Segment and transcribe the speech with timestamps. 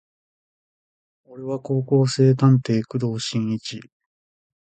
[1.25, 3.79] 俺は高校生探偵工藤新一